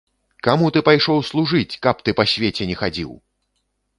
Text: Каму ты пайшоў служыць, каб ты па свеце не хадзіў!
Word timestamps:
Каму 0.45 0.69
ты 0.77 0.81
пайшоў 0.87 1.19
служыць, 1.29 1.77
каб 1.85 1.95
ты 2.09 2.15
па 2.19 2.27
свеце 2.33 2.63
не 2.73 2.79
хадзіў! 2.83 3.11